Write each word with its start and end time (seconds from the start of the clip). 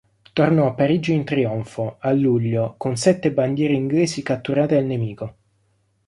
Tornò 0.33 0.65
a 0.65 0.73
Parigi 0.73 1.13
in 1.13 1.23
trionfo, 1.25 1.97
a 1.99 2.11
luglio, 2.11 2.73
con 2.75 2.95
sette 2.95 3.31
bandiere 3.31 3.75
inglesi 3.75 4.23
catturate 4.23 4.75
al 4.75 4.85
nemico. 4.85 5.35